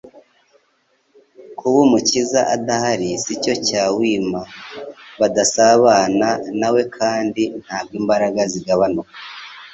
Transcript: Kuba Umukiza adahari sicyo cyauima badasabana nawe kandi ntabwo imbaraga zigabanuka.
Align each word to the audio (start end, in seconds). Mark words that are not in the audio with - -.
Kuba 1.57 1.77
Umukiza 1.85 2.39
adahari 2.55 3.09
sicyo 3.23 3.53
cyauima 3.65 4.41
badasabana 5.19 6.27
nawe 6.59 6.81
kandi 6.97 7.43
ntabwo 7.63 7.93
imbaraga 8.01 8.41
zigabanuka. 8.51 9.15